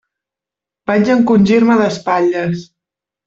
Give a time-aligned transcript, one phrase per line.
[0.91, 2.65] Vaig encongir-me d'espatlles.